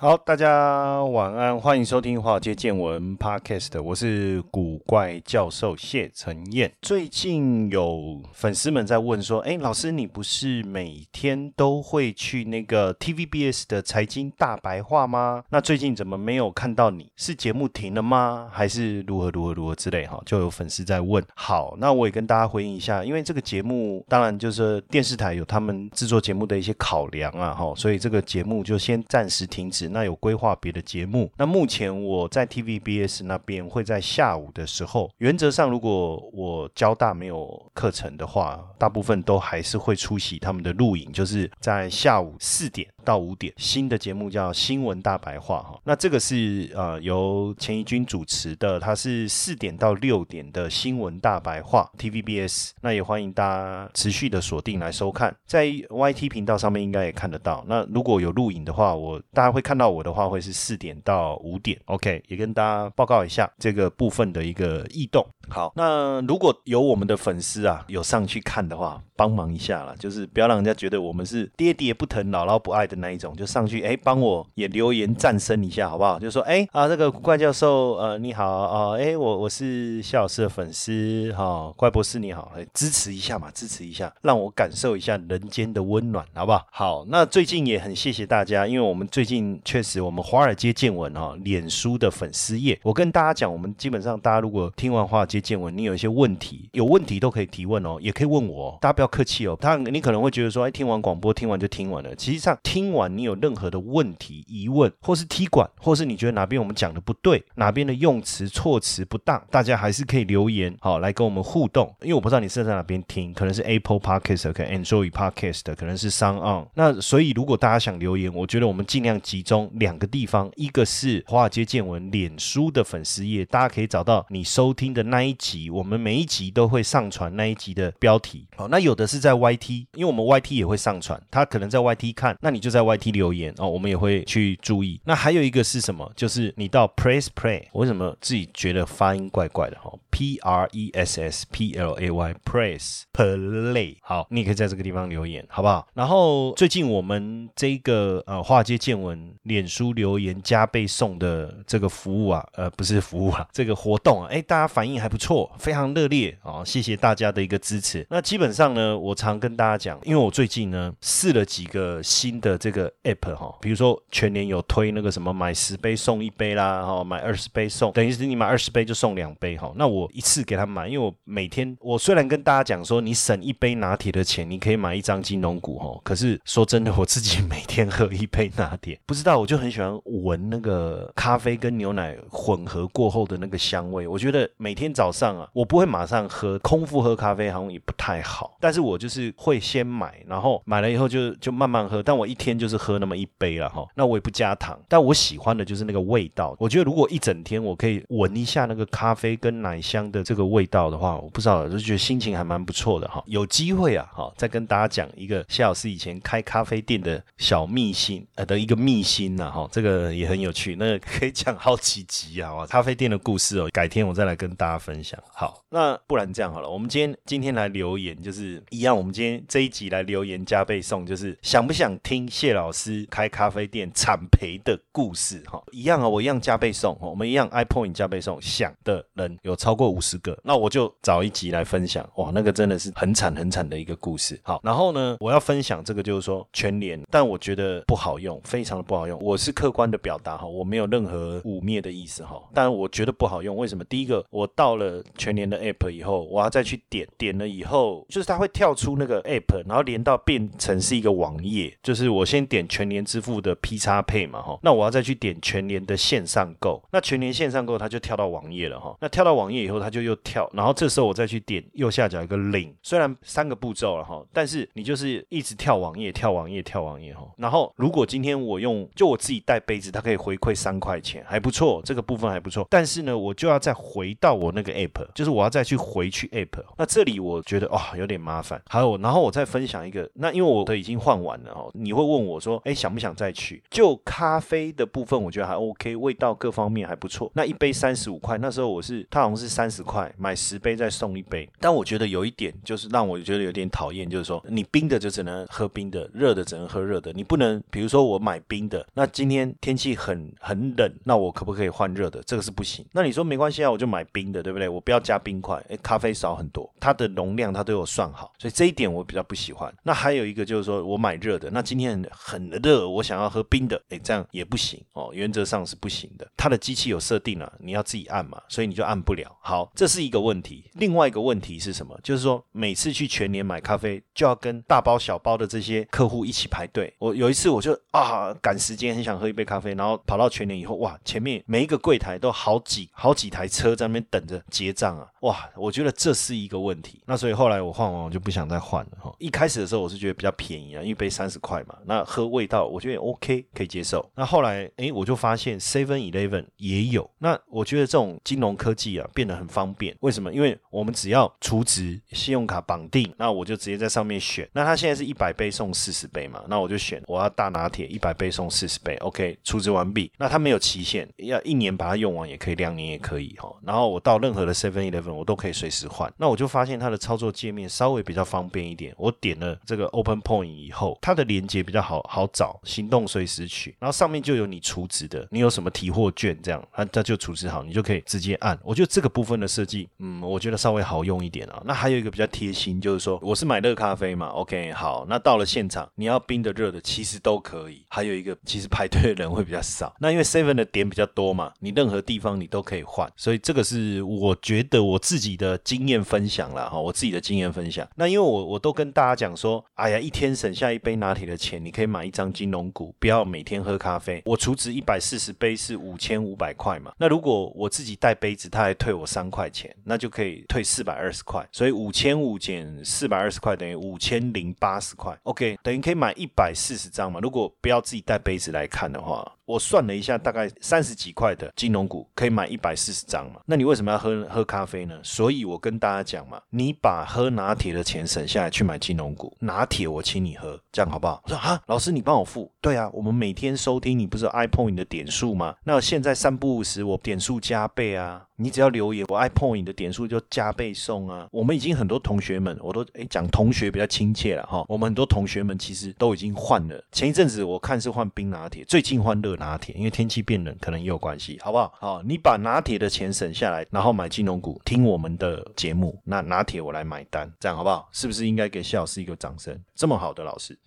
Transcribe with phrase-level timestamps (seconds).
[0.00, 6.72] 好，大家晚安，欢迎收听华尔街见闻 Podcast，我是古怪教授谢承彦。
[6.80, 15.42] 最近有粉丝们在问说，哎，老师，你不是每天都会去那个 TVBS 的财经大白话吗？
[15.48, 17.10] 那最近怎么没有看到你？
[17.16, 18.48] 是节目停了吗？
[18.52, 20.06] 还是如何如何如何之类？
[20.06, 21.20] 哈，就有粉丝在问。
[21.34, 29.87] 好，那我也跟大家回应一下，因为这个节目当然就是电视台有他们制作节目的一些考量啊，哈，所以这个节目就先暂时停止。
[29.88, 31.30] 那有规划别的节目。
[31.36, 43.50] 那目前我在 TVBS 那边会在下午的时候，原则上如果我交大没有课程的话，大部分都还是会出席他们的录影，就是在下午四点到五点。
[43.56, 52.72] 新的节目叫《新闻大白话》哈，那这个是呃由钱怡君主持的，它是四点到六点的新闻大白话 TVBS。
[52.82, 57.64] 那也欢迎大家持续的锁定来收看，在 YT 频道上面应该也看得到。
[57.66, 60.12] 那如果有录影的话，我大家会看到我的。
[60.18, 65.24] 话会是四点到五点，OK，也跟大家报告一下这个部分的一个异动。
[65.48, 76.18] 好，那如果有我们的粉丝啊，有上去看的话，帮忙一下啦，就是不要让人家觉得我们是爹爹不疼姥姥不爱的那一种，就上去哎，帮我也留言赞声一下，好不好？
[76.18, 86.66] 就说哎啊，这个怪教授呃你好啊，哎我我是谢老师的粉丝哈，怪博士你好，哎支持一下嘛，支持一下，让我感受一下人间的温暖，好不好？
[86.70, 89.98] 好，那最近也很谢谢大家，因为我们最近确实。
[89.98, 99.56] 我们华尔街见闻哈，脸书的粉丝页，我跟大家讲，我们基本上大家如果听完华尔街见闻，你有一些问题，有问题都可以提问哦，也可以问我，大家不要客气哦。
[99.60, 111.94] 他你可能会觉得说，哎，听完广播听完就听完了，实际上听完你有任何的问题疑问，或是踢馆，或是你觉得哪边我们讲的不对，哪边的用词措辞不当，大家还是可以留言好来跟我们互动。
[112.00, 116.68] 因为我不知道你是在哪边听，可能是 Apple Podcast，可能 Android Podcast，可能是 Sound On。
[116.74, 119.98] 那所以如果大家想留言，我觉得我们尽量集中两。
[119.98, 128.46] 个地方，一个是华尔街见闻脸书的粉丝页，大家可以找到你收听的那一集，我们每一集都会上传那一集的标题。
[128.56, 135.00] 好，那有的是在 YT，因为我们 YT 也会上传，他可能在 YT 看，那你就就在 YT 留言哦，我们也会去注意。
[135.04, 136.10] 那还有一个是什么？
[136.14, 145.86] 就是你到 Press Play，我为什么自己觉得发音怪怪的哈？P R E S S P L A Y Press Play，好，你也可以在这个地方留言，好不好？
[145.94, 149.88] 然后最近我们这个呃话接见闻脸书。
[149.94, 158.06] 留言加倍送的这个服务啊，呃，不是服务啊， 这个活动啊，哎，大家反应还不错，非常热烈啊，谢谢大家的一个支持。
[158.10, 169.72] 那基本上呢，我常跟大家讲，因为我最近呢试了几个新的这个 app 哈，比如说全年有推那个什么买十杯送一杯啦，哈，买二十杯送，等于是你买二十杯就送两杯哈。
[169.76, 179.68] 那我一次给他买，因为我每天我虽然跟大家讲说你省一杯拿铁的钱，你可以买一张金龙股哈，可是说真的，我自己每天喝一杯拿铁， 不知道我就很。
[179.68, 188.56] 喜欢闻那个咖啡跟牛奶混合过后的那个香味，我觉得每天早上啊，我不会马上喝，空腹喝咖啡好像也不太好。
[188.58, 192.02] 但是我就是会先买，然后买了以后就就慢慢喝。
[192.02, 194.78] 但我一天天就是喝那么一杯了哈，那我也不加糖。
[194.88, 196.56] 但我喜欢的就是那个味道。
[196.58, 203.22] 我觉得如果一整天我可以闻一下那个咖啡跟奶香的这个味道的话，我不知道，就觉得心情还蛮不错的哈。
[203.26, 209.68] 有机会啊，哈，再跟大家讲一个谢老师以前开咖啡店的小秘辛呃的一个秘辛呐哈。
[209.70, 212.66] 这个也很有趣，那可以讲好几集啊！
[212.66, 215.18] 咖啡店的故事哦，改天我再来跟大家分享。
[215.32, 225.42] 好，那不然这样好了，我们今天今天来留言，就是一样，我们今天这一集来留言加倍送，就是想不想听谢老师开咖啡店惨赔的故事？
[225.46, 232.08] 哈，一样啊，我一样加倍送，我们一样 iPoint 加倍送，想的人有超过五十个，那我就找一集来分享。
[232.14, 234.40] 哇，那个真的是很惨很惨的一个故事。
[234.42, 239.18] 好，然后呢，我要分享这个就是说全联，但我觉得不好用，非常的不好用。
[239.20, 239.52] 我是。
[239.58, 243.56] 客观的表达哈，我没有任何污蔑的意思哈，但我觉得不好用。
[243.56, 243.82] 为什么？
[243.86, 283.62] 第一个，我到了全年的 app 以后，我要再去点，点了以后，就是它会跳出那个 app，然后连到变成是一个网页，就是我先点全年支付的 P 叉配嘛哈，那我要再去点全年的线上购，那全年线上购它就跳到网页了哈，那跳到网页以后它就又跳，然后这时候我再去点右下角一个领，虽然三个步骤了哈，但是你就是一直跳网页，跳网页，跳网页哈，然后如果今天我用就我自己带杯子，它可以回馈三块钱，还不错，这个部分还不错，但是呢，我就要再回到我那个 app，就是我要再去回去 app，那这里我觉得哇有点麻烦，还有然后我再分享一个，那因为我的已经换完了哦，你会问问我说，哎想不想再去？
[283.70, 302.22] 就咖啡的部分，我觉得还 OK，味道各方面还不错，那一杯三十五块，那时候我是它好像是三十块买十杯再送一杯，但我觉得有一点就是让我觉得有点讨厌，就是说你冰的就只能喝冰的，热的只能喝热的，你不能比如说我买冰的，那今天天气很很冷，那我可不可以换热的？
[302.24, 302.84] 这个是不行。
[302.92, 304.68] 那你说没关系啊，我就买冰的，对不对？
[304.68, 309.72] 我不要加冰块，诶，咖啡少很多，它的容量它都有算好，所以这一点我比较不喜欢。
[309.82, 316.26] 那还有一个就是说我买热的，那今天很很热，我想要喝冰的，诶，这样也不行哦，原则上是不行的。
[316.36, 319.36] 它的机器有设定了，你要自己按嘛，所以你就按不了。
[319.40, 320.70] 好，这是一个问题。
[320.74, 321.98] 另外一个问题是什么？
[322.02, 326.94] 就是说每次去全年买咖啡，就要跟大包小包的这些客户一起排队。
[326.98, 337.02] 我有一次我就啊赶时间，很想喝一杯咖啡，然后跑到全年以后，哇，前面每一个柜台都好几好几台车在那边等着结账啊，哇，我觉得这是一个问题。
[337.06, 339.14] 那所以后来我换完我就不想再换了哈。
[339.18, 344.04] 一开始的时候我是觉得比较便宜啊，一杯三十块嘛，那喝味道我觉得也 OK 可以接受。
[344.14, 349.96] 那后来哎我就发现 Seven Eleven 也有，那我觉得这种金融科技啊变得很方便。
[350.00, 350.32] 为什么？
[350.32, 354.48] 因为我们只要储值，信用卡绑定，那我就直接在上面选。
[354.52, 360.10] 那它现在是一百杯送四十杯嘛，那我就选我要大拿铁一百杯送四十杯，OK，储值完毕。
[360.18, 363.54] 那它没有期限，要一年把它用完也可以，两年也可以哈。
[363.62, 366.12] 然后我到任何的 Seven Eleven 我都可以随时换。
[366.16, 368.94] 那我就发现它的操作界面稍微比较方便一点。
[368.96, 378.58] 我点了这个 Open Point 以后，它的连接比较好好找，行动随时取，然后上面就有你储值的，你有什么提货券这样，它它就储值好，你就可以直接按。
[378.62, 381.62] 我觉得这个部分的设计，嗯，我觉得稍微好用一点啊。
[381.64, 387.84] 那还有一个比较贴心，就是说我是买热咖啡嘛，OK，好，那到了现场你要冰的热的其实都可以。
[387.88, 397.86] 还有一个其实排队的人会比较少，那因为 Seven 的点比较多嘛，你任何地方你都可以换，所以这个是我觉得我自己的经验分享了哈，我自己的经验分享。
[397.96, 404.22] 那因为我我都跟大家讲说，哎呀，一天省下一杯拿铁的钱，你可以买一张金龙股，不要每天喝咖啡。
[404.24, 417.20] 我储值一百四十杯是五千五百块嘛，那如果我自己带杯子，他还退我三块钱，那就可以退四百二十块，所以五千五减四百二十块等于五千零八十块，OK，等于可以买一百四十张嘛。
[417.20, 419.30] 如果不要自己带杯子来看的话。
[419.48, 423.40] 我算了一下，大概三十几块的金融股可以买一百四十张嘛？
[423.46, 425.00] 那你为什么要喝喝咖啡呢？
[425.02, 431.22] 所以我跟大家讲嘛，你把喝拿铁的钱省下来去买金融股，拿铁我请你喝，这样好不好？
[431.26, 432.50] 说啊，老师你帮我付。
[432.60, 435.54] 对啊，我们每天收听你不是 iPhone 的点数吗？
[435.64, 441.26] 那现在三不五时我点数加倍啊，你只要留言，我 iPhone 的点数就加倍送啊。
[441.32, 444.64] 我们已经很多同学们，我都哎讲同学比较亲切了哈。
[444.68, 449.38] 我们很多同学们其实都已经换了，前一阵子我看是换冰拿铁，最近换热。
[449.38, 451.72] 拿铁，因为天气变冷，可能也有关系，好不好？
[451.78, 457.88] 好，你把拿铁的钱省下来，然后买金融股，听我们的节目，那拿铁我来买单，这样好不好？
[457.92, 459.56] 是不是应该给谢老师一个掌声？
[459.76, 460.58] 这么好的老师，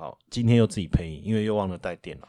[0.00, 2.28] 好，今天又自己配音，因为又忘了带电脑。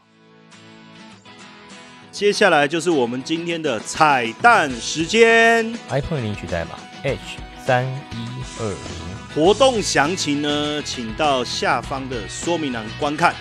[2.11, 8.27] 接下来就是我们今天的彩蛋时间，iPhone 领取代码 H 三一
[8.59, 8.75] 二零。
[9.33, 13.33] 活动详情呢，请到下方的说明栏观看。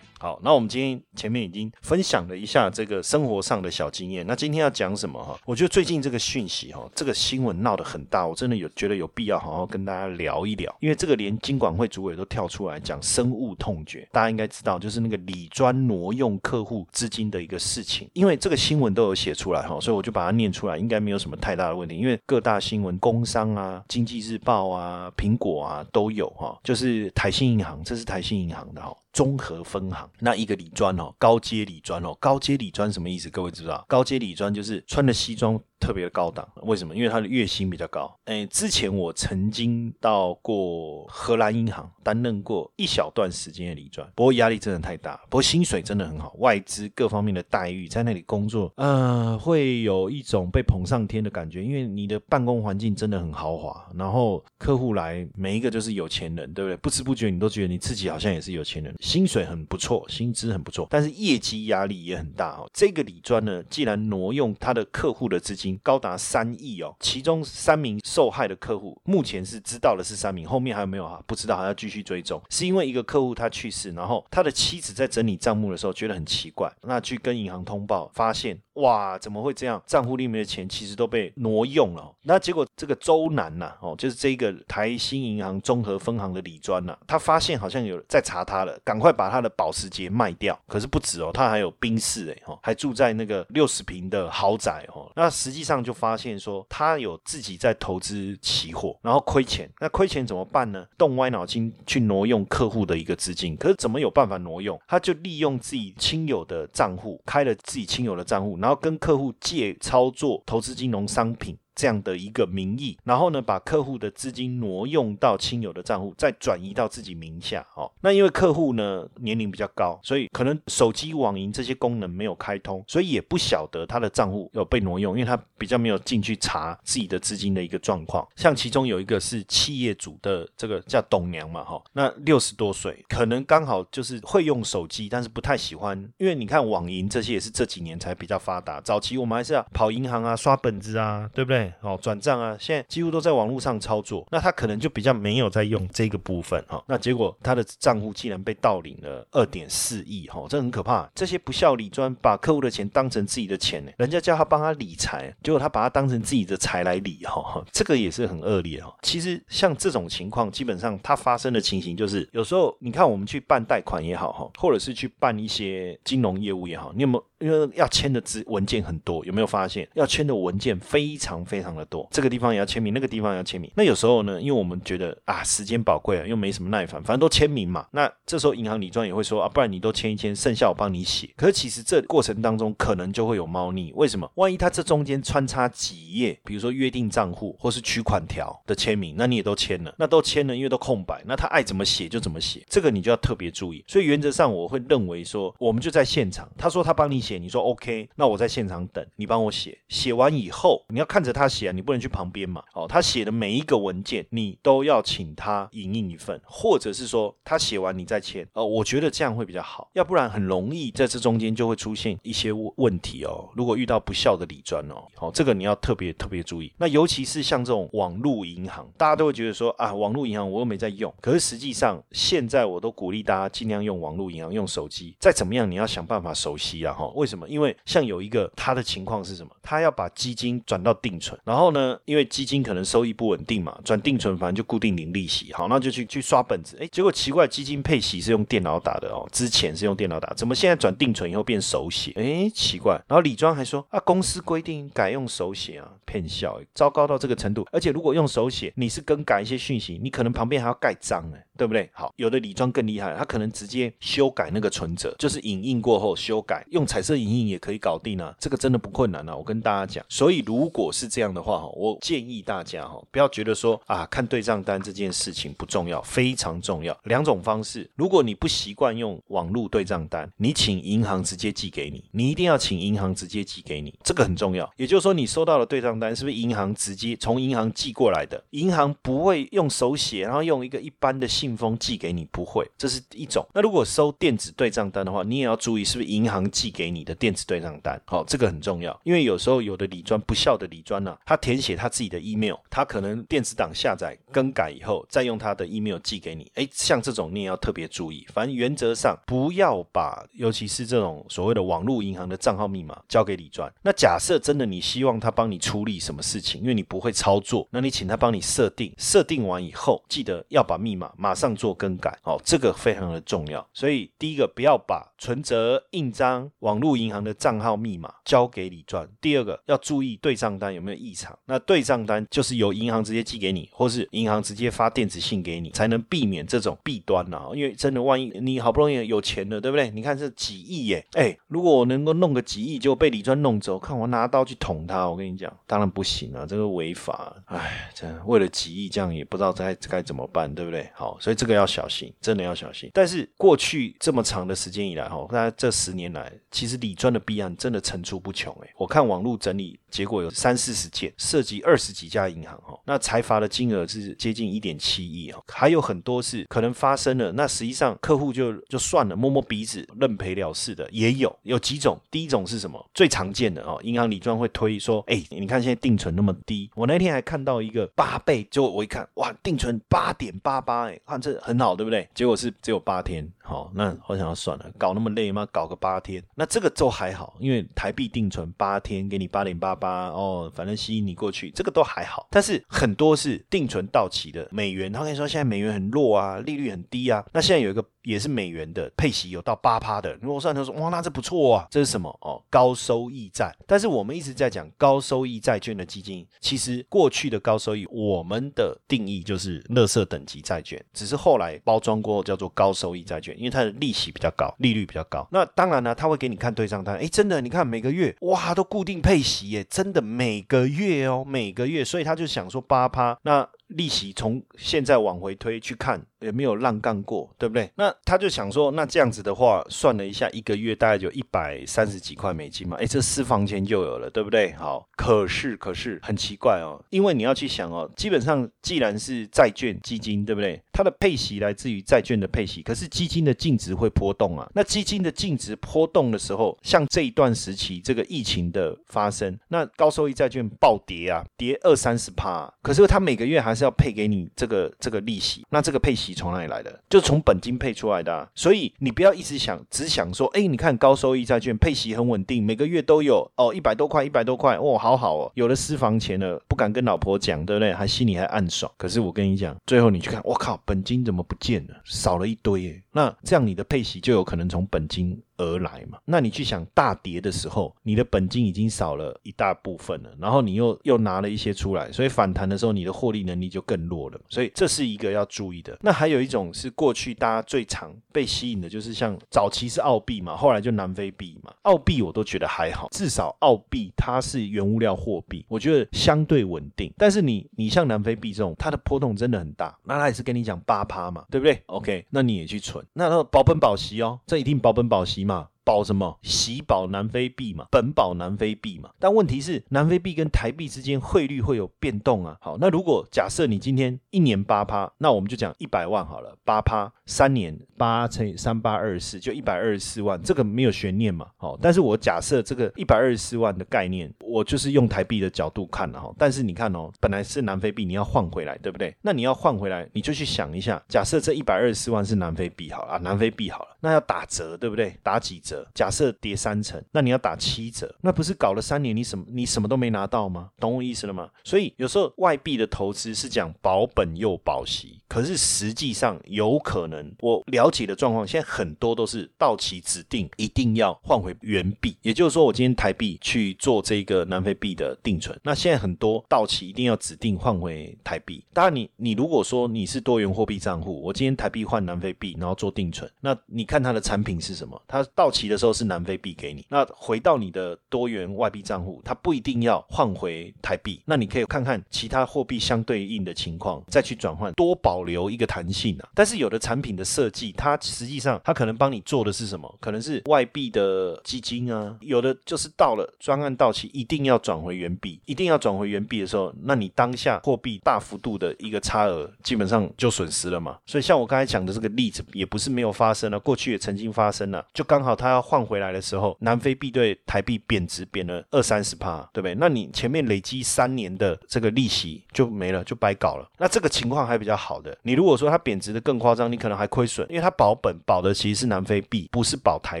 [0.20, 4.26] 好，那我们今天前面已经分享了一下这个生活上的小经验。
[4.26, 5.38] 那今天要讲什么哈？
[5.46, 10.74] 我觉得最近这个讯息哈，这个新闻闹得很大，我真的有觉得有必要好好跟大家聊一聊。
[10.80, 18.10] 因为这个连金管会主委都跳出来讲深恶痛绝，大家应该知道，就是那个理专挪用客户资金的一个事情。
[18.12, 21.96] 因为这个新闻都有写出来哈，所以我就把它念出来，应该没有什么太大的问题。
[21.96, 28.92] 因为各大新闻、工商啊、经济日报啊、苹果啊都有哈，就是台新银行，这是台新银行的哈。
[29.18, 33.28] 综合分行那一个理专哦，高阶理专哦，高阶理专什么意思？
[33.28, 33.84] 各位知道？
[33.88, 35.60] 高阶理专就是穿的西装。
[35.78, 36.94] 特别的高档，为什么？
[36.94, 38.14] 因为他的月薪比较高。
[38.24, 56.76] 哎，之前我曾经到过荷兰银行担任过一小段时间的理专，不过压力真的太大，不过薪水真的很好，外资各方面的待遇，在那里工作，呃，会有一种被捧上天的感觉，因为你的办公环境真的很豪华，然后客户来每一个就是有钱人，对不对？
[56.78, 58.94] 不知不觉你都觉得你自己好像也是有钱人。
[59.00, 62.68] 薪水很不错，薪资很不错，但是业绩压力也很大哦。
[62.72, 71.20] 这个李专呢，既然挪用他的客户的资金高达三亿哦，其中三名受害的客户目前是知道的是三名，后面还有没有啊？
[71.26, 72.40] 不知道，还要继续追踪。
[72.50, 79.82] 是因为一个客户他去世，然后他的妻子在整理账目的时候觉得很奇怪，那去跟银行通报，发现哇，怎么会这样？
[79.86, 82.14] 账户里面的钱其实都被挪用了。
[82.22, 90.58] 那结果这个周南呐，哦，就是这个台新银行综合分行的李专呐，他发现好像有在查他了，赶快把他的保时捷卖掉。
[90.66, 95.10] 可是不止哦，他还有宾士哎，哦，还住在那个六十平的豪宅哦。
[95.16, 99.68] 那实际际上就发现说，他有自己在投资期货，然后亏钱。
[99.80, 100.86] 那亏钱怎么办呢？
[100.96, 103.56] 动歪脑筋去挪用客户的一个资金。
[103.56, 104.80] 可是怎么有办法挪用？
[104.86, 111.58] 他就利用自己亲友的账户，开了自己亲友的账户，然后跟客户借操作投资金融商品。
[111.78, 117.64] 这样的一个名义，然后呢，把客户的资金挪用到亲友的账户，再转移到自己名下。
[117.76, 128.26] 哦，那因为客户呢年龄比较高，所以可能手机网银这些功能没有开通，所以也不晓得他的账户有被挪用，因为他比较没有进去查自己的资金的一个状况。
[128.34, 141.67] 像其中有一个是企业主的这个叫董娘嘛，哈，那六十多岁，可能刚好就是会用手机，但是不太喜欢，因为你看网银这些也是这几年才比较发达，早期我们还是要跑银行啊，刷本子啊，对不对？
[141.80, 146.82] 哦，转账啊，现在几乎都在网络上操作，那他可能就比较没有在用这个部分哈。
[146.86, 151.08] 那结果他的账户竟然被盗领了二点四亿哈，这很可怕。
[151.14, 158.94] 这些不孝理专把客户的钱当成自己的钱呢，人家叫他帮他理财，结果他把他当成自己的财来理哈，这个也是很恶劣哈。
[159.02, 167.24] 其实像这种情况，基本上它发生的情形就是，有时候你看我们去办贷款也好哈，或者是去办一些金融业务也好，你有没有？
[167.40, 172.06] 因为要签的资文件很多，有没有发现要签的文件非常非常的多？
[172.10, 173.70] 这个地方也要签名，那个地方也要签名。
[173.76, 177.86] 那有时候呢，因为我们觉得啊时间宝贵啊，又没什么耐烦，反正都签名嘛。
[177.92, 181.30] 那这时候银行理专也会说啊，不然你都签一签，剩下我帮你写。
[181.36, 183.92] 可是其实这过程当中可能就会有猫腻。
[183.94, 184.28] 为什么？
[184.34, 193.84] 万一他这中间穿插几页，比如说约定账户或是取款条的签名，那你也都签了，那都签了，因为都空白，那他爱怎么写就怎么写，这个你就要特别注意。
[193.86, 197.27] 所以原则上我会认为说，我们就在现场，他说他帮你。
[197.28, 199.76] 写你说 OK，那我在现场等你帮我写。
[199.88, 202.62] 写完以后，你要看着他写啊，你不能去旁边嘛。
[202.72, 208.48] 哦，他写的每一个文件，你都要请他影印一份，或者是说他写完你再签。
[208.54, 213.50] 哦，我觉得这样会比较好，要不然很容易在这中间就会出现一些问题哦。
[213.54, 216.72] 如果遇到不孝的理专哦，好，这个你要特别特别注意。
[216.78, 221.12] 那尤其是像这种网络银行，大家都会觉得说啊，网络银行我又没在用。
[221.20, 225.14] 可是实际上，现在我都鼓励大家尽量用网络银行，用手机。
[225.18, 227.10] 再怎么样，你要想办法熟悉啊，哈。
[227.18, 227.48] 为什么？
[227.48, 229.50] 因为像有一个他的情况是什么？
[229.62, 242.12] 他要把基金转到定存，然后呢，因为基金可能收益不稳定嘛，转定存反正就固定领利息，好，那就去去刷本子，哎，结果奇怪，基金配息是用电脑打的哦，之前是用电脑打，怎么现在转定存以后变手写？
[242.16, 242.94] 哎，奇怪。
[243.08, 247.66] 然后李庄还说啊，公司规定改用手写啊，骗笑，糟糕到这个程度。
[247.72, 251.90] 而且如果用手写，你是更改一些讯息，你可能旁边还要盖章哎，对不对？
[251.92, 257.48] 好，有的李庄更厉害，他可能直接修改那个存折，就是影印过后修改，用彩色影印。
[257.48, 260.04] 也可以搞定啊，这个真的不困难啊，我跟大家讲。
[260.06, 266.94] 所以如果是这样的话哈，我建议大家哈，不要觉得说啊，看对账单这件事情不重要，非常重要。
[267.04, 274.70] 两种方式，如果你不习惯用网络对账单，你请银行直接寄给你，你一定要请银行直接寄给你，这个很重要。
[274.76, 278.44] 也就是说，你收到了对账单，是不是银行直接从银行寄过来的？
[278.50, 283.46] 银行不会用手写，然后用一个一般的信信封寄给你，不会，这是一种。
[283.54, 298.26] 那如果收电子对账单的话，你也要注意，是不是银行寄给你的电子对账单，好，这个很重要，因为有时候有的理专不孝的理专呢，他填写他自己的 email，他可能电子档下载更改以后，再用他的 email 寄给你，哎，像这种你也要特别注意。
[298.34, 303.72] 反正原则上不要把，尤其是这种所谓的网络银行的账号密码交给理专。
[303.82, 313.64] 那假设真的你希望他帮你处理什么事情，因为你不会操作，那你请他帮你设定，设定完以后，记得要把密码马上做更改，哦，这个非常的重要。
[313.72, 319.08] 所以第一个不要把存折、印章、网络银行的账号密码交给李专。
[319.20, 321.38] 第二个要注意对账单有没有异常。
[321.46, 327.48] 那对账单就是由银行直接寄给你，或是银行直接发电子信给你，才能避免这种弊端呐。
[327.54, 329.90] 因为真的万一你好不容易有钱了，对不对？
[329.90, 337.34] 你看这几亿耶，哎，如果我能够弄个几亿，就被李专弄走，看我拿刀去捅他，我跟你讲，当然不行啊，这个违法。
[337.46, 340.88] 哎，真为了几亿这样也不知道该该怎么办，对不对？
[340.94, 341.38] 好，所以。
[341.38, 342.90] 这个要小心，真的要小心。
[342.92, 362.84] 但是过去这么长的时间以来，哈，大家这十年来，其实理专的弊案真的层出不穷，哎，我看网络整理结果有三四十件，涉及二十几家银行，哈，那财罚的金额是接近一点七亿，哦，还有很多是可能发生了，那实际上客户就就算了，摸摸鼻子认赔了事的也有，有几种，第一种是什么？
[362.92, 372.08] 最常见的哦，银行理专会推说，哎，你看现在定存那么低，我那天还看到一个八倍，就我一看，哇，定存八点八八，哎，这很好，对不对？
[372.14, 375.48] 结果是只有八天，好，那我想要算了，搞那么累吗？
[375.50, 382.28] 搞个八天，那这个都还好，因为台币定存八天给你八点八八，哦，反正吸引你过去，这个都还好。
[382.30, 392.44] 但是很多是定存到期的美元，他跟你说现在美元很弱啊，利率很低啊，那现在有一个也是美元的配息有到八趴的，如果算他说哇，那这不错啊，这是什么哦？
[392.50, 393.56] 高收益债。
[393.66, 405.26] 但是我们一直在讲高收益债券的基金，其实过去的高收益，我们的定义就是垃圾等级债券，只是后来包装过后叫做高收益债券，因为它的利息比较高，利率比较高。
[405.32, 413.48] 那当然呢，他会给你看对账单，哎，真的，你看每个月哇都固定配息耶，真的每个月哦，每个月，所以他就想说八趴那。
[413.68, 417.70] 利息从现在往回推去看有没有浪杠过，对不对？
[417.76, 422.76] 那他就想说，那这样子的话，算了一下，一个月大概就一百三十几块美金嘛。
[422.80, 424.52] 哎，这私房钱就有了，对不对？
[424.54, 430.60] 好，可是可是很奇怪哦，因为你要去想哦，基本上既然是债券基金，对不对？
[430.72, 434.48] 它的配息来自于债券的配息，可是基金的净值会波动啊。
[434.54, 446.80] 那基金的净值波动的时候，像这一段时期这个疫情的发生，那高收益债券暴跌啊，跌二三十趴，可是它每个月还是要配给你这个这个利息，那这个配息从哪里来的？
[446.88, 448.28] 就从本金配出来的。
[448.34, 457.72] 所以你不要一直想，只想说，哎，你看高收益债券配息很稳定，每个月都有哦，一百多块，一百多块，哦，好好哦，有了私房钱了，不敢跟老婆讲，对不对？
[457.72, 458.70] 还心里还暗爽。
[458.76, 461.74] 可是我跟你讲，最后你去看，我靠，本金怎么不见了？
[461.84, 465.20] 少了一堆，那这样你的配息就有可能从本金。
[465.38, 465.98] 而来嘛？
[466.04, 474.20] 那你去想大跌的时候，你的本金已经少了一大部分了，然后你又又拿了一些出来，所以反弹的时候，你的获利能力就更弱了。
[474.28, 475.78] 所以这是一个要注意的。
[475.80, 481.54] 那还有一种是过去大家最常被吸引的，就是像早期是澳币嘛，后来就南非币嘛。
[481.62, 486.92] 澳币我都觉得还好，至少澳币它是原物料货币，我觉得相对稳定。
[486.96, 489.76] 但是你你像南非币这种，它的波动真的很大。
[489.84, 495.27] 那他也是跟你讲八趴嘛，对不对？OK，那你也去存，那保本保息哦，这一定保本保息。
[495.28, 496.18] 嘛，保什么？
[496.22, 498.88] 喜保南非币嘛，本保南非币嘛。
[498.98, 502.38] 但问题是，南非币跟台币之间汇率会有变动啊。
[502.40, 511.26] 好，那如果假设你今天一年八趴，那我们就讲一百万好了，八趴三年八乘以三八二十四，就一百二十四万，这个没有悬念嘛。
[511.36, 516.10] 好，但是我假设这个一百二十四万的概念，我就是用台币的角度看了哈。
[516.16, 518.96] 但是你看哦，本来是南非币，你要换回来，对不对？
[519.02, 524.96] 那你要换回来，你就去想一下，假设这一百二十四万是南非币好了，南非币好了，那要打折，对不对？
[525.02, 525.57] 打几折？
[525.74, 530.50] 假设跌三成，那你要打七折，那不是搞了三年，你什么你什么都没拿到吗？
[530.58, 531.28] 懂我意思了吗？
[531.44, 548.44] 所以有时候外币的投资是讲保本又保息，可是实际上有可能我了解的状况，现在很多都是到期指定一定要换回原币，也就是说我今天台币去做这个南非币的定存，那现在很多到期一定要指定换回台币。
[548.52, 554.80] 当然你你如果说你是多元货币账户，我今天台币换南非币，然后做定存，那你看它的产品是什么？
[554.88, 566.08] 它到期的时候是南非币给你，那回到你的多元外币账户，它不一定要换回台币，那你可以看看其他货币相对应的情况，再去转换，多保留一个弹性啊。
[566.14, 569.72] 但是有的产品的设计，它实际上它可能帮你做的是什么？
[569.80, 580.78] 可能是外币的基金啊，有的就是到了专案到期，一定要转回原币，一定要转回原币的时候，那你当下货币大幅度的一个差额，基本上就损失了嘛。
[580.86, 589.54] 所以像我刚才讲的这个例子，也不是没有发生了，过去也曾经发生了，就刚好它他要换回来的时候，南非币对台币贬值贬了二三十趴，对不对？
[589.54, 593.48] 那你前面累积三年的这个利息就没了，就白搞了。
[593.58, 600.00] 那这个情况还比较好的，你如果说它贬值的更夸张，你可能还亏损，因为它保本保的其实是南非币，不是保台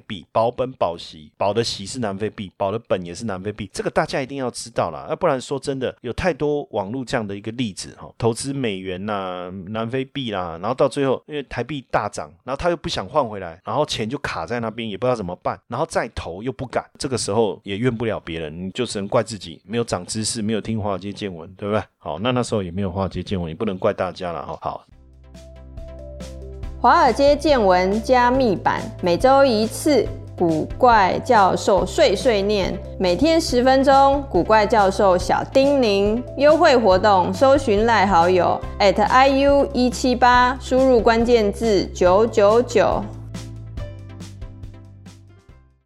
[0.00, 21.82] 币，保本保息，保的息是南非币，保的本也是南非币，这个大家一定要知道啦，要不然说真的有太多网络这样的一个例子哈，投资美元呐、南非币啦，然后到最后因为台币大涨，然后他又不想换回来，然后钱就卡在那边，也不知道怎么办，然后再投又不敢，这个时候也怨不了别人，你就只能怪自己没有长知识，没有听华尔街见闻，对不对？
[21.98, 24.58] 好，那那时候也没有华尔街见闻，也不能怪大家了哈。
[24.60, 24.84] 好，
[26.80, 36.22] 华尔街见闻加密版每周一次，古怪教授碎碎念，每天十分钟，古怪教授小叮咛。
[36.36, 43.02] 优惠活动，搜寻赖好友 at iu 一七八，输入关键字九九九。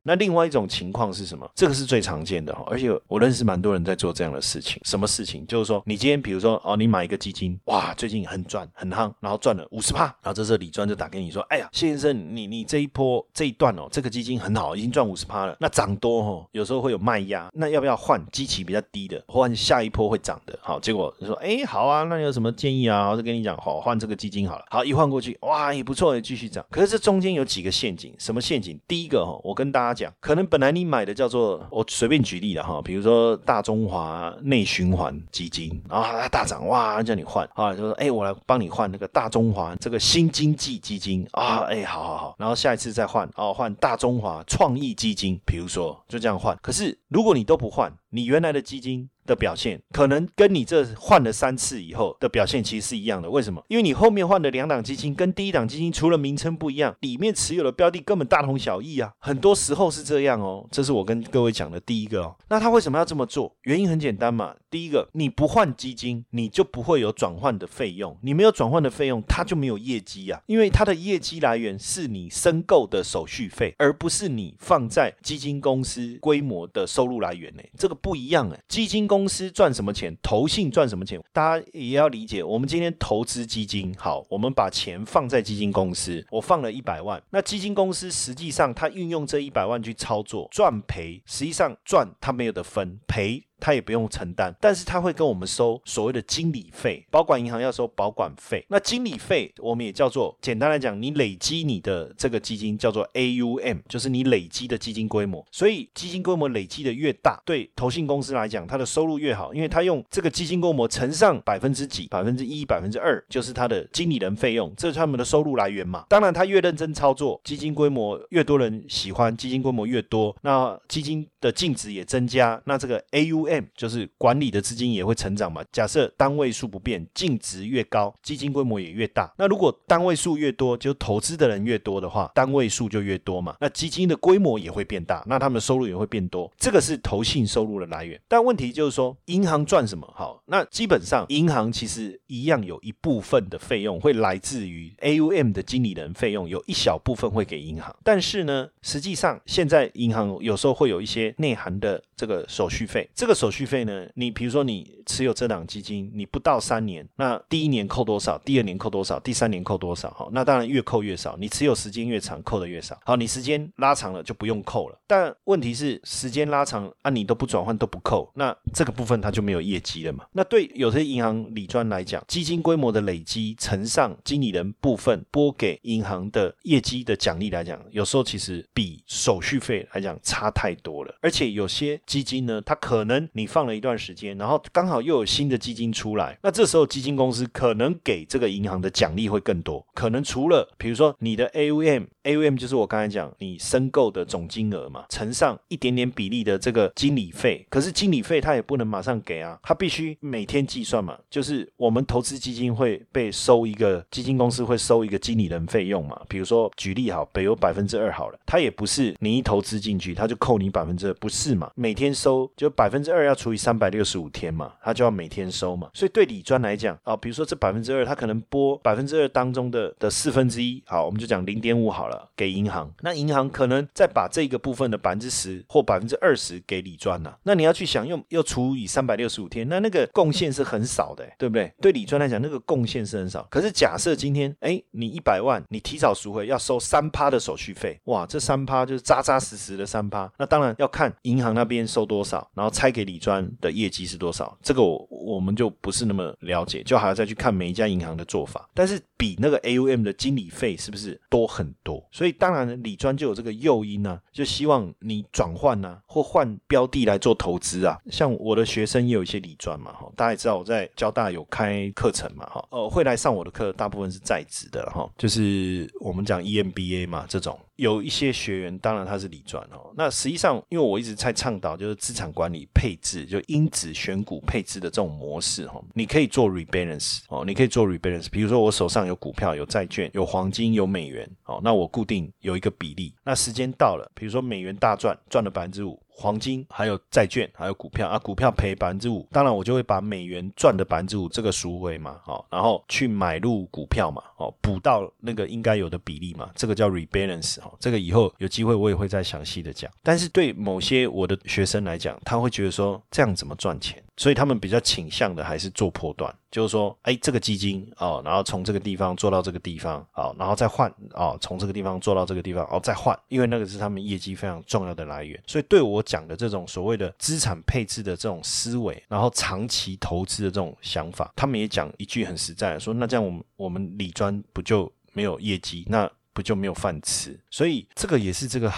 [0.03, 1.49] 那另外一种情况是什么？
[1.55, 4.81] 这个是最常见的哈，而且我认识蛮多人在做这样的事情。
[4.85, 5.47] 什么事情？
[5.47, 15.57] 就是说，你今天比如说哦，你买一个基金，哇，最近很赚很夯，然后赚了五十趴，然后这时候李专就打给你说，哎呀，先生，你你这一波这一段哦，这个基金很好，已经赚五十趴了。
[15.61, 20.59] 那涨多哦，有时候会有卖压，那要不要换基期比较低的，换下一波会涨的？
[20.63, 23.11] 好，结果说，哎，好啊，那你有什么建议啊？
[23.11, 24.65] 我就跟你讲，好，换这个基金好了。
[24.71, 26.65] 好，一换过去，哇，也不错，也继续涨。
[26.71, 28.79] 可是这中间有几个陷阱，什么陷阱？
[28.89, 30.71] 第一个哈，我跟大家他讲，可能本来。
[30.71, 46.57] 你买的叫做我随便举例了哈，比如说大中华内循环基金，然后它大涨哇，叫你换啊，就说哎，我来帮你换那个大中华这个新经济基金啊，哎，好好好，然后下一次再换哦，换大中华创意基金，比如说就这样换。
[46.63, 49.11] 可是如果你都不换，你原来的基金。
[49.27, 53.63] 的表现可能跟你这换了三次以后的表现其实是一样的，为什么？
[53.69, 60.67] 因为你后面换的两档基金跟第一档基金除了名称不一样，里面持有的标的根本大同小异啊，很多时候是这样哦。
[60.71, 62.37] 这是我跟各位讲的第一个哦。
[62.49, 63.55] 那他为什么要这么做？
[63.63, 64.55] 原因很简单嘛。
[64.71, 70.41] 第一个，你不换基金，你就不会有转换的费用，你没有转换的费用，它就没有业绩啊。
[70.47, 77.63] 因为它的业绩来源是你申购的手续费，而不是你放在基金公司规模的收入来源呢。
[77.77, 82.45] 这个不一样哎，基金公司赚什么钱，投信赚什么钱，大家也要理解。
[82.45, 93.43] 我们今天投资基金，好，我们把钱放在基金公司，我放了一百万，那基金公司实际上它运用这一百万去操作，赚赔，实际上赚它没有的分，赔。
[93.61, 98.65] 他也不用承担，但是他会跟我们收所谓的经理费，保管银行要收保管费。
[98.69, 105.45] 那经理费我们也叫做，简单来讲，你累积你的这个基金叫做 AUM，就是你累积的基金规模。
[105.51, 116.07] 所以基金规模累积的越大，对投信公司来讲，它的收入越好，因为它用这个基金规模乘上百分之几，百分之一、百分之二，就是它的经理人费用，这是他们的收入来源嘛。
[116.09, 123.50] 当然，他越认真操作，基金规模越多人喜欢，基金规模越多，那基金的净值也增加，那这个 AUM。
[123.51, 125.63] M 就是管理的资金也会成长嘛。
[125.73, 129.33] 假设单位数不变，净值越高，基金规模也越大。
[129.37, 133.57] 那如果单位数越多，就投资的人越多的话，单位数就越多嘛。
[133.61, 136.51] 那基金的规模也会变大，那他们的收入也会变多。
[136.57, 138.21] 这个是投信收入的来源。
[138.29, 140.07] 但问题就是说，银行赚什么？
[140.15, 147.95] 好，那基本上银行其实一样有一部分的费用会来自于 AUM 的经理人费用，有一小部分会给银行。
[148.05, 153.81] 但是呢，实际上现在银行有时候会有一些内涵的这个手续费，这个手续费。
[153.85, 154.07] 呢？
[154.15, 158.37] 你比如说，你持有这档基金，你不到三年，那第一年扣多少？
[158.45, 159.19] 第二年扣多少？
[159.21, 160.11] 第三年扣多少？
[160.11, 161.35] 哈，那当然越扣越少。
[161.39, 162.99] 你持有时间越长，扣的越少。
[163.07, 164.99] 好，你时间拉长了就不用扣了。
[165.07, 170.27] 但问题是，时间拉长啊，你都不转换都不扣，那这个部分它就没有业绩了嘛？
[170.33, 181.15] 那对有些银行理专来讲，基金规模的累积乘上经理人部分拨给银行的业绩的奖励来讲，有时候其实比手续费来讲差太多了。
[181.23, 183.61] 而且有些基金呢，它可能你放。
[183.71, 213.61] 了一段时间，然后刚好又有新的基金出来，那这时候基金公司可能给这个银行的奖励会更多，可能除了比如说你的 AUM，AUM 就是我刚才讲你申购的总金额嘛，乘上一点点比例的这个经理费，可是经理费他也不能马上给啊，他必须每天计算嘛，就是我们投资基金会被收一个基金公司会收一个经理人费用嘛，比如说举例好，北有百分之二好了，他也不是你一投资进去他就扣你百分之二，不是嘛，每天收就百分之二要除以。
[213.61, 231.71] 三百六十五天嘛，他就要每天收嘛，所以对理专来讲啊，比如说这百分之二，他可能拨百分之二当中的的四分之一，好，我们就讲零点五好了，给银行，那银行可能再把这个部分的百分之十或百分之二十给理专呐，那你要去想用又除以三百六十五天，那那个贡献是很少的，对不对？
[231.83, 233.47] 对理专来讲，那个贡献是很少。
[233.51, 243.41] 可是假设今天，哎，你一百万，你提早赎回要收三趴的手续费，哇，这三趴就是扎扎实实的三趴，那当然要看银行那边收多少，然后拆给理专。
[243.61, 244.57] 的业绩是多少？
[244.63, 248.69] 这个我我们就不是那么了解，就还要再去看每一家银行的做法。
[248.73, 252.03] 但是比那个 AUM 的经理费是不是多很多？
[252.11, 257.99] 所以当然理专就有这个诱因呢，就希望你转换呢，或换标的来做投资啊。
[258.11, 267.59] 像我的学生也有一些理专嘛，哈，大家也知道我在交大有开课程嘛，哈，呃，会来上我的课，大部分是在职的哈，就是我们讲 EMBA 嘛这种。
[267.81, 269.91] 有一些学员，当然他是理专哦。
[269.97, 278.29] 那实际上，因为我一直在倡导就是资产管理配置，就因子选股配置的这种模式哈，你可以做 rebalance 哦，你可以做 rebalance。
[278.31, 283.15] 比如说我手上有股票、有债券、有黄金、有美元哦，那我固定有一个比例。
[283.25, 285.99] 那时间到了，比如说美元大赚，赚了百分之五。
[286.21, 299.91] 黄金还有债券还有股票啊，股票赔百分之五，当然我就会把美元赚的百分之五这个赎回嘛，好，然后去买入股票嘛，哦，补到那个应该有的比例嘛，这个叫 rebalance 哈，这个以后有机会我也会再详细的讲。
[300.03, 304.03] 但是对某些我的学生来讲，他会觉得说这样怎么赚钱？
[304.21, 315.43] 所以他们比较倾向的还是做波段，就是说，哎，这个基金哦，然后从这个地方做到这个地方，哦，然后再换，哦，从这个地方做到这个地方，哦，再换，因为那个是他们业绩非常重要的来源。
[315.47, 327.41] 所以对我讲的这种所谓的资产配置的这种思维，然后长期投资的这种想法，他们也讲一句很实在，说那这样我们我们理专不就没有业绩，那不就没有饭吃？
[327.51, 328.71] 所以这个也是这个。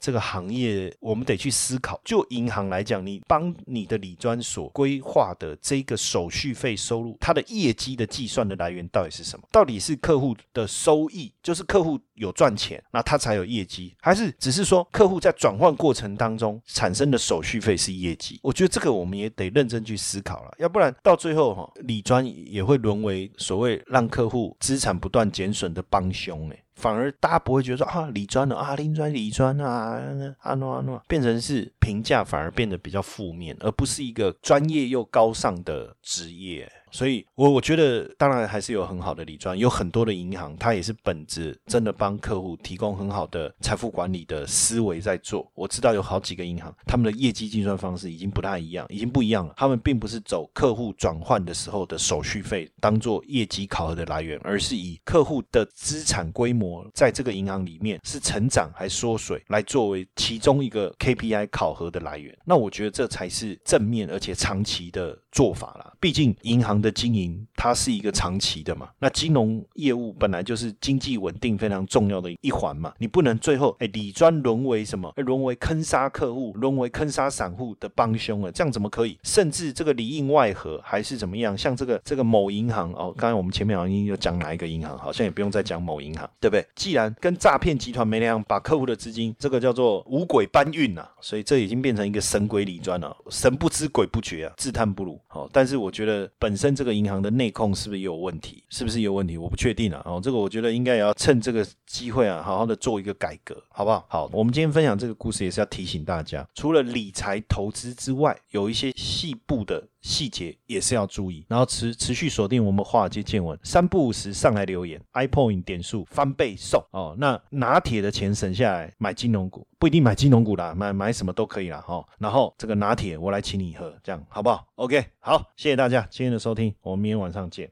[0.00, 2.00] 这个行业，我们得去思考。
[2.04, 9.46] 就银行来讲，你帮你的理专所规划的这个手续费收入，它的业绩的计算的来源到底是什么？
[9.52, 18.40] 到底是客户的收益，就是客户有赚钱，那他才有业绩，还是只是说客户在转换过程当中产生的手续费是业绩？
[18.42, 26.62] 我觉得这个我们也得认真去思考了，要不然到最后哈，理专也会沦为所谓让客户资产不断减损的帮凶哎。
[26.80, 30.00] 反而大家不会觉得说啊，理专的啊，林专理专啊，
[30.40, 36.72] 阿诺阿诺，变成是评价反而变得比较负面，而不是一个专业又高尚的职业。
[36.90, 45.50] 所以，我我觉得当然还是有很好的理专，有很多的银行，它也是本着真的帮客户提供很好的财富管理的思维在做。
[45.54, 49.54] 我知道有好几个银行，他们的业绩计算方式已经不太一样，已经不一样了。
[49.56, 62.36] 他们并不是走客户转换的时候的手续费当做业绩考核的来源，而是以客户的资产规模在这个银行里面是成长还缩水来作为其中一个 KPI 考核的来源。
[62.44, 65.92] 那我觉得这才是正面而且长期的做法了。
[66.00, 66.80] 毕竟银行。
[66.80, 68.88] 的经营，它是一个长期的嘛？
[68.98, 72.94] 那金融业务本来就是经济稳定非常重要的一环嘛。
[72.96, 75.12] 你不能最后哎，理专沦为什么？
[75.16, 78.50] 沦为坑杀客户，沦为坑杀散户的帮凶了？
[78.50, 79.18] 这样怎么可以？
[79.24, 81.58] 甚至这个里应外合还是怎么样？
[81.58, 86.66] 像这个这个某银行哦，刚才我们前面好像已经有讲哪一个银行，好像也不用再讲某银行，对不对？
[86.74, 95.19] 既然跟诈骗集团没两样，把客户的资金这个叫做五鬼搬运呐，所以这已经变成一个神鬼理专了，神不知鬼不觉啊，自叹不如。
[95.32, 96.70] 好，但是我觉得本身。
[96.80, 98.64] 这个银行的内控是不是也有问题？
[98.70, 99.36] 是不是有问题？
[99.36, 100.00] 我不确定啊。
[100.06, 104.06] 哦，这个我觉得应该也要趁这个机会啊，好好的做一个改革，好不好？
[104.08, 111.44] 好，我们今天分享这个故事也是要提醒大家，除了理财投资之外，有一些细部的细节也是要注意。
[111.48, 117.14] 然后持持续锁定我们华尔街见闻，三不五时上来留言，iPoint 点数翻倍送哦。
[117.18, 119.66] 那拿铁的钱省下来买金融股。
[119.78, 122.04] 不一定买金融股啦，买买什么都可以啦，哈。
[122.18, 127.70] 然后这个拿铁我来请你喝，这样好不好？OK，好，谢谢大家今天的收听，我们明天晚上见。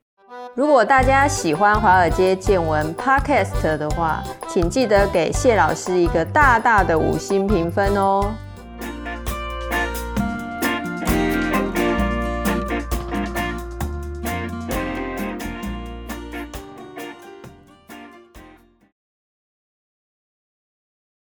[0.54, 8.34] 如果大家喜欢华尔街见闻 Podcast 的话，请记得给谢老师一个大大的五星评分哦。